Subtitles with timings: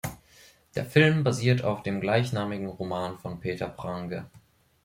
[0.73, 4.27] Der Film basiert auf dem gleichnamigen Roman von Peter Prange.